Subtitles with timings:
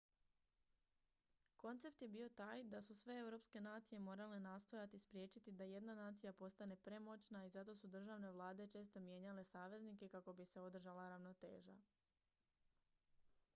[1.63, 6.33] koncept je bio taj da su sve europske nacije morale nastojati spriječiti da jedna nacija
[6.33, 11.75] postane premoćna i zato su državne vlade često mijenjale saveznike kako bi se održala ravnoteža